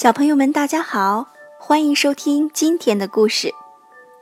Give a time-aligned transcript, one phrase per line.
[0.00, 1.26] 小朋友们，大家好，
[1.58, 3.54] 欢迎收听今天的故事。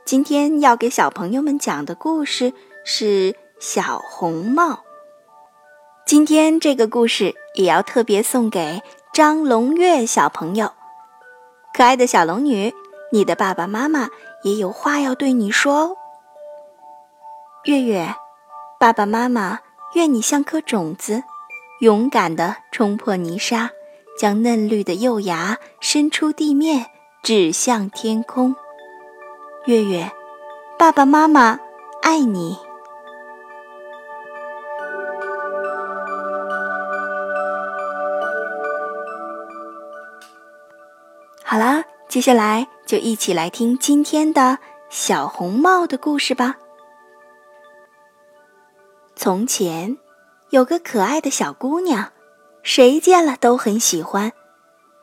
[0.03, 2.51] 今天要给小朋友们讲的故事
[2.83, 3.31] 是
[3.61, 4.73] 《小红帽》。
[6.05, 10.73] 今天这个故事也要特别送给张龙月小朋友。
[11.73, 12.73] 可爱的小龙女，
[13.13, 14.09] 你的爸爸妈妈
[14.43, 15.95] 也有话要对你说哦。
[17.63, 18.15] 月月，
[18.77, 19.59] 爸爸妈妈
[19.93, 21.23] 愿你像颗种子，
[21.79, 23.71] 勇敢地冲破泥沙。
[24.19, 26.87] 将嫩绿的幼芽伸出地面，
[27.23, 28.53] 指向天空。
[29.65, 30.11] 月月，
[30.77, 31.57] 爸爸妈妈
[32.01, 32.57] 爱你。
[41.41, 44.57] 好啦，接下来就一起来听今天的
[44.89, 46.57] 小红帽的故事吧。
[49.15, 49.97] 从前，
[50.49, 52.11] 有个可爱的小姑娘。
[52.71, 54.31] 谁见了都很喜欢，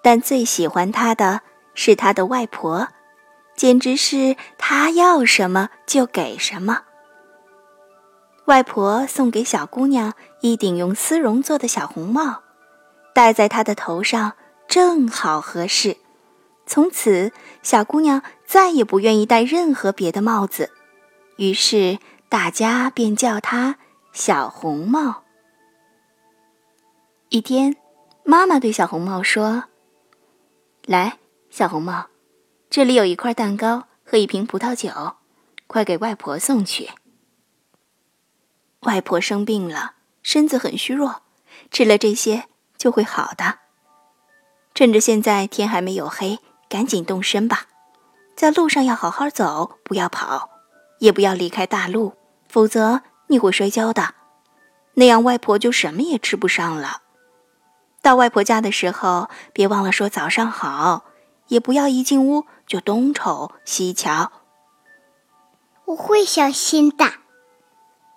[0.00, 1.40] 但最喜欢她的
[1.74, 2.86] 是她的外婆，
[3.56, 6.82] 简直是她要什么就给什么。
[8.44, 12.44] 外婆送给小姑娘一顶用丝绒做的小红帽，
[13.12, 14.34] 戴在她的头上
[14.68, 15.96] 正好合适。
[16.66, 17.32] 从此，
[17.64, 20.70] 小姑娘再也不愿意戴任何别的帽子，
[21.36, 23.74] 于是大家便叫她
[24.12, 25.24] 小红帽。
[27.36, 27.76] 一天，
[28.24, 29.64] 妈妈对小红帽说
[30.88, 31.18] ：“来，
[31.50, 32.06] 小红帽，
[32.70, 35.16] 这里有一块蛋糕和一瓶葡萄酒，
[35.66, 36.88] 快给外婆送去。
[38.84, 41.20] 外婆生病了，身子很虚弱，
[41.70, 42.44] 吃了这些
[42.78, 43.58] 就会好的。
[44.74, 46.38] 趁着现在天还没有黑，
[46.70, 47.66] 赶紧动身吧。
[48.34, 50.48] 在路上要好好走，不要跑，
[51.00, 52.14] 也不要离开大路，
[52.48, 54.14] 否则你会摔跤的，
[54.94, 57.02] 那样外婆就什么也吃不上了。”
[58.06, 61.06] 到外婆家的时候，别忘了说早上好，
[61.48, 64.30] 也不要一进屋就东瞅西瞧。
[65.86, 67.14] 我会小心的。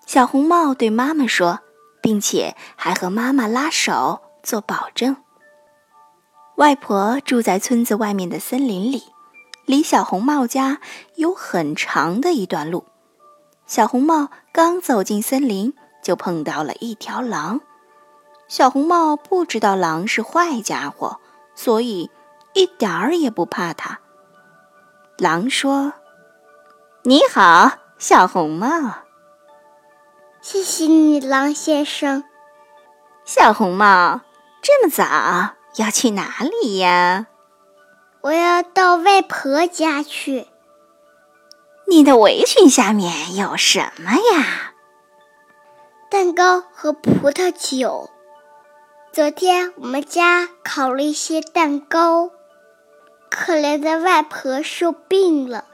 [0.05, 1.61] 小红帽对妈妈说，
[2.03, 5.17] 并且还和妈妈拉手做保证。
[6.57, 9.05] 外婆住在村子外面的森林里，
[9.65, 10.79] 离小红帽家
[11.15, 12.85] 有很长的一段路。
[13.65, 15.73] 小红帽刚走进森林，
[16.03, 17.61] 就碰到了一条狼。
[18.49, 21.19] 小红帽不知道狼是坏家伙，
[21.53, 22.09] 所以
[22.53, 23.99] 一点儿也不怕它。
[25.17, 25.93] 狼说
[27.05, 28.67] ：“你好，小红帽。”
[30.41, 32.23] 谢谢你，狼先生。
[33.23, 34.21] 小红帽，
[34.63, 35.03] 这么早
[35.75, 37.27] 要去哪里呀？
[38.21, 40.47] 我要到外婆家去。
[41.87, 44.73] 你的围裙下面有什么呀？
[46.09, 48.09] 蛋糕和葡萄酒。
[49.11, 52.29] 昨天我们家烤了一些蛋糕，
[53.31, 55.65] 可怜的外婆生病了，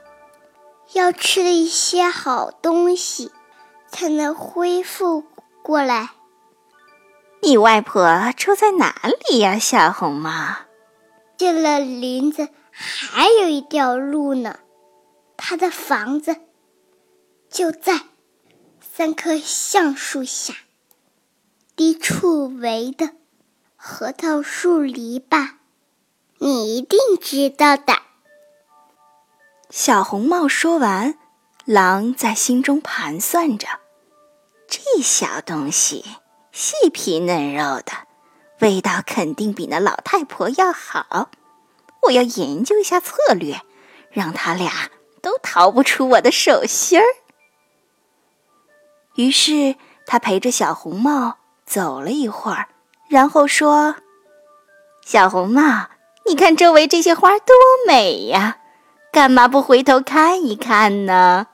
[0.94, 3.30] 要吃了一些好东西
[3.90, 5.22] 才能恢复
[5.62, 6.12] 过来。
[7.42, 8.94] 你外婆住在哪
[9.28, 10.30] 里呀，小红帽？
[11.36, 14.60] 进了林子还有一条路呢，
[15.36, 16.36] 她的房子
[17.50, 18.00] 就在
[18.80, 20.54] 三棵橡树下，
[21.76, 23.10] 低处围的。
[23.88, 25.50] 核桃树篱笆，
[26.38, 28.02] 你一定知道的。
[29.70, 31.16] 小红帽说完，
[31.64, 33.68] 狼在心中盘算着：
[34.66, 36.04] 这小东西
[36.50, 37.92] 细皮嫩肉的，
[38.58, 41.30] 味道肯定比那老太婆要好。
[42.02, 43.62] 我要研究一下策略，
[44.10, 44.90] 让他俩
[45.22, 47.04] 都逃不出我的手心儿。
[49.14, 52.70] 于是他陪着小红帽走了一会儿。
[53.08, 53.96] 然后说
[55.06, 55.88] ：“小红帽，
[56.26, 57.54] 你看周围这些花多
[57.86, 58.58] 美呀，
[59.12, 61.46] 干嘛不回头看一看呢？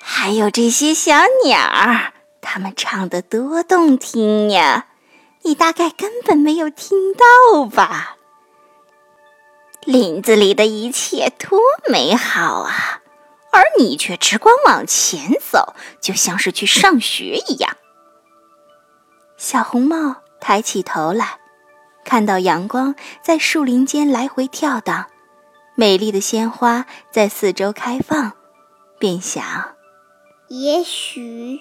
[0.00, 1.14] 还有这些小
[1.44, 2.12] 鸟儿，
[2.42, 4.86] 它们唱的多动听呀，
[5.42, 8.16] 你大概根本没有听到吧？
[9.84, 13.00] 林子里的一切多美好啊，
[13.52, 17.76] 而你却只管往前走，就像是去上学一样。”
[19.38, 20.23] 小红帽。
[20.46, 21.38] 抬起头来，
[22.04, 25.06] 看到阳光在树林间来回跳荡，
[25.74, 28.32] 美丽的鲜花在四周开放，
[28.98, 29.74] 便想：
[30.48, 31.60] 也许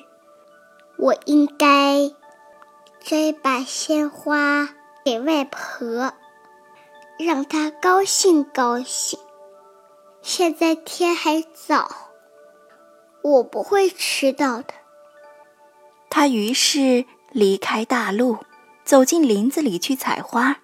[0.98, 2.12] 我应该
[3.00, 4.68] 摘把鲜花
[5.06, 6.12] 给外婆，
[7.18, 9.18] 让她高兴高兴。
[10.22, 11.90] 现在天还早，
[13.22, 14.74] 我不会迟到的。
[16.10, 18.40] 他于是离开大路。
[18.84, 20.60] 走进林子里去采花，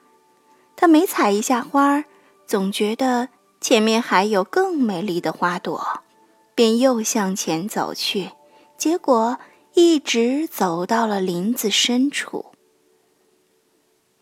[0.75, 2.03] 他每采一下花，
[2.45, 3.29] 总觉得
[3.61, 6.01] 前面还有更美丽的花朵，
[6.53, 8.31] 便又向前走去。
[8.77, 9.39] 结果
[9.73, 12.53] 一直走到了林子深处。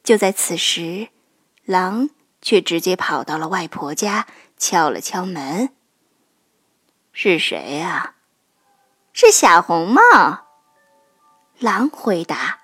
[0.03, 1.09] 就在此时，
[1.65, 2.09] 狼
[2.41, 4.25] 却直接跑到了外婆家，
[4.57, 5.69] 敲了敲门。
[7.11, 8.15] 是谁呀？
[9.11, 10.01] 是小红帽。
[11.59, 12.59] 狼回答：“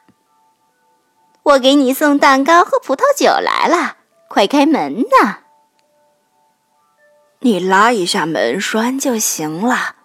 [1.43, 3.97] 我给你送蛋糕和葡萄酒来了，
[4.29, 5.39] 快开门呐！
[7.39, 9.97] 你拉一下门栓就行了。”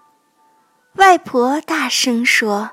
[0.98, 2.72] 外婆大声说：“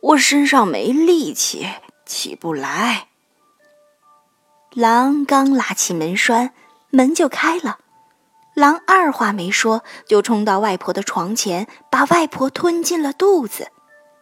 [0.00, 1.68] 我身上没力气，
[2.06, 3.08] 起不来。”
[4.72, 6.54] 狼刚拉起门栓，
[6.90, 7.78] 门就开了。
[8.54, 13.70] 狼二话没说，就冲到外婆的床前，把外婆吞进了肚子。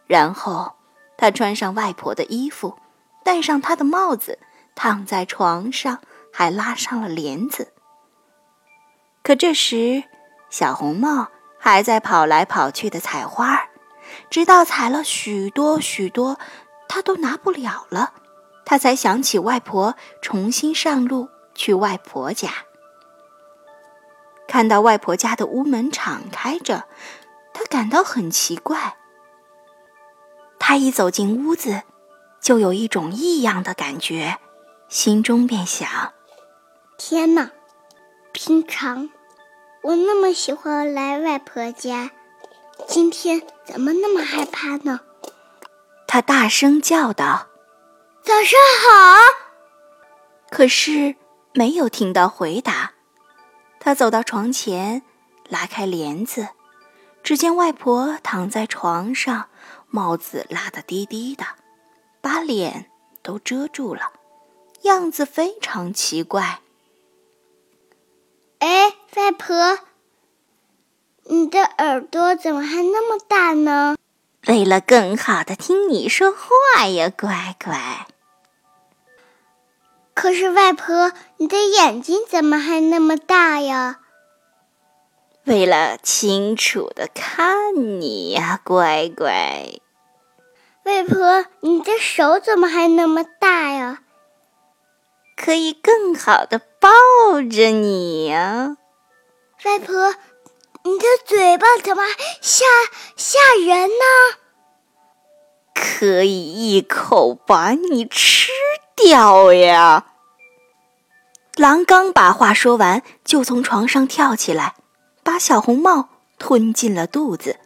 [0.07, 0.73] 然后，
[1.17, 2.77] 他穿上外婆的衣服，
[3.25, 4.39] 戴上他的帽子，
[4.75, 5.99] 躺在床上，
[6.31, 7.73] 还拉上了帘子。
[9.21, 10.05] 可这时，
[10.49, 11.31] 小红帽。
[11.57, 13.69] 还在跑来跑去的采花，
[14.29, 16.37] 直到采了许多许多，
[16.87, 18.13] 他都拿不了了，
[18.63, 22.51] 他才想起外婆，重新上路去外婆家。
[24.47, 26.85] 看到外婆家的屋门敞开着，
[27.51, 28.97] 他感到很奇怪。
[30.59, 31.81] 他一走进屋子，
[32.45, 34.37] 就有一种异样的感觉，
[34.87, 36.13] 心中便想：
[36.95, 37.49] 天哪，
[38.33, 39.09] 平常。
[39.81, 42.11] 我那么喜欢来外婆家，
[42.87, 44.99] 今天怎么那么害怕呢？
[46.07, 47.47] 他大声叫道
[48.21, 49.17] ：“早上好！”
[50.51, 51.15] 可是
[51.51, 52.91] 没有听到回答。
[53.79, 55.01] 他走到床前，
[55.49, 56.49] 拉开帘子，
[57.23, 59.49] 只见外婆躺在床上，
[59.87, 61.43] 帽子拉得低低的，
[62.25, 62.89] 把脸
[63.21, 64.11] 都遮住了，
[64.81, 66.59] 样子非常奇怪。
[68.57, 69.77] 哎，外婆，
[71.25, 73.95] 你的耳朵怎么还那么大呢？
[74.47, 78.07] 为了更好的听你说话呀，乖乖。
[80.15, 83.99] 可是外婆，你的眼睛怎么还那么大呀？
[85.43, 89.79] 为了清楚的看你呀，乖乖。
[90.85, 94.03] 外婆，你的手怎么还那么大呀？
[95.35, 96.89] 可以更好的抱
[97.41, 98.77] 着你呀，
[99.65, 100.13] 外婆，
[100.83, 102.03] 你的嘴巴怎么
[102.39, 102.63] 吓
[103.15, 104.37] 吓人呢？
[105.73, 108.51] 可以一口把你吃
[108.95, 110.05] 掉呀！
[111.55, 114.75] 狼刚把话说完，就从床上跳起来，
[115.23, 117.59] 把小红帽吞进了肚子。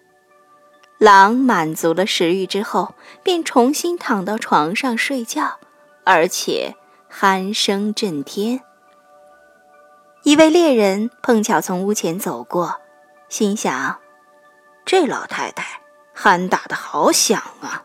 [0.99, 2.93] 狼满足了食欲之后，
[3.23, 5.57] 便重新躺到床上睡觉，
[6.03, 6.75] 而且。
[7.11, 8.61] 鼾声震天。
[10.21, 12.79] 一位猎人碰巧从屋前走过，
[13.29, 13.99] 心想
[14.85, 15.81] ：“这老太太
[16.15, 17.83] 鼾打得好响啊！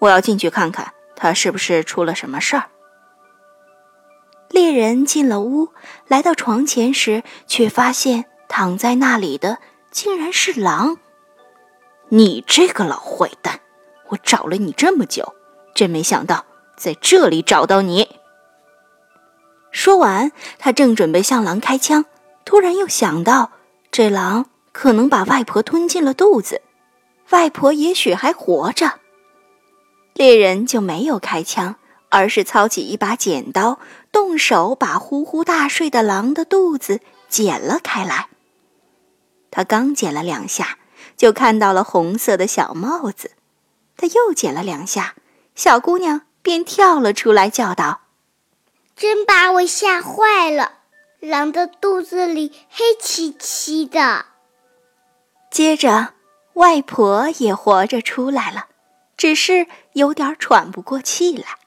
[0.00, 2.68] 我要进去看看，她是不是出了什么事儿。”
[4.50, 5.70] 猎人进了屋，
[6.06, 9.56] 来到床前时，却发现躺在那里的
[9.90, 10.98] 竟然是狼。
[12.12, 13.60] “你这个老坏蛋！
[14.08, 15.34] 我找了你这么久，
[15.74, 16.44] 真没想到
[16.76, 18.16] 在这里找到你。”
[19.70, 22.04] 说完，他正准备向狼开枪，
[22.44, 23.52] 突然又想到，
[23.92, 26.62] 这狼可能把外婆吞进了肚子，
[27.30, 28.94] 外婆也许还活着。
[30.14, 31.76] 猎人就没有开枪，
[32.08, 33.78] 而是操起一把剪刀，
[34.10, 38.26] 动手把呼呼大睡的狼的肚子剪了开来。
[39.52, 40.78] 他刚剪了两下，
[41.20, 43.32] 就看到了红色的小帽子。
[43.98, 45.14] 他又剪了两下，
[45.54, 48.00] 小姑娘便跳了出来，叫道。
[48.96, 50.78] 真把我吓坏了！
[51.20, 54.24] 狼的肚子里黑漆漆的。
[55.50, 56.14] 接着，
[56.54, 58.68] 外婆也活着出来了，
[59.18, 61.58] 只是有点喘不过气来。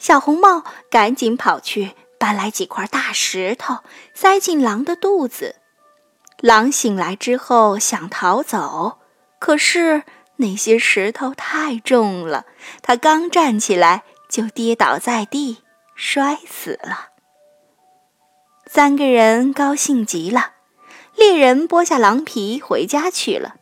[0.00, 3.78] 小红帽赶紧跑去搬来几块大石头，
[4.12, 5.60] 塞进狼的肚子。
[6.44, 8.98] 狼醒来之后想逃走，
[9.38, 10.02] 可是
[10.36, 12.44] 那些石头太重了，
[12.82, 15.62] 他刚站起来就跌倒在地。
[15.94, 17.08] 摔死了。
[18.66, 20.50] 三个人高兴极了，
[21.14, 23.54] 猎人剥下狼皮回家去了。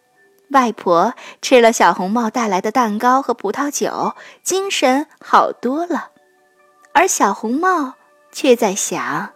[0.51, 6.11] 外婆吃了小红帽带来的蛋糕和葡萄酒，精神好多了。
[6.93, 7.95] 而小红帽
[8.33, 9.31] 却在想：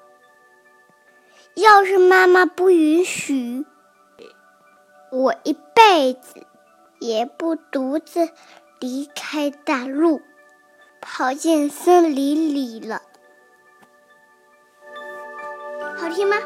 [1.57, 3.65] 要是妈妈不允许，
[5.11, 6.47] 我一辈子
[6.99, 8.29] 也不独自
[8.79, 10.21] 离开大陆，
[11.01, 13.01] 跑进森林里了。
[15.97, 16.37] 好听吗？